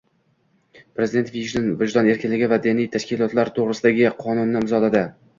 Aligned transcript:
Prezident 0.99 1.27
«Vijdon 1.81 2.09
erkinligi 2.13 2.47
va 2.53 2.57
diniy 2.63 2.87
tashkilotlar 2.95 3.51
to‘g‘risida»gi 3.59 4.09
qonunni 4.25 4.59
imzoladi 4.63 5.03